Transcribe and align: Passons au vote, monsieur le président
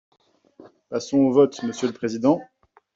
Passons 0.89 1.19
au 1.19 1.31
vote, 1.31 1.61
monsieur 1.61 1.85
le 1.87 1.93
président 1.93 2.41